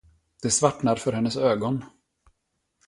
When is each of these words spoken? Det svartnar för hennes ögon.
Det 0.43 0.49
svartnar 0.51 0.95
för 0.95 1.11
hennes 1.11 1.37
ögon. 1.37 1.85